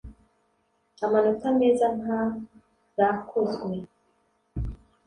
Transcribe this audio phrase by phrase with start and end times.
[1.05, 2.21] amanota meza nta
[2.99, 3.71] rakozwe